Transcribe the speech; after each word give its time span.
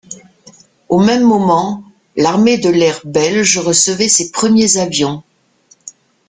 Au 0.89 0.99
même 0.99 1.21
moment, 1.23 1.83
l'armée 2.15 2.57
de 2.57 2.69
l'air 2.71 3.01
belge 3.05 3.59
recevait 3.59 4.09
ses 4.09 4.31
premiers 4.31 4.77
avions. 4.77 5.21